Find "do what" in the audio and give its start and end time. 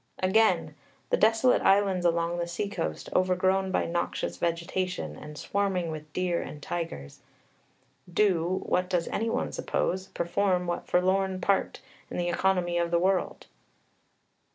8.11-8.89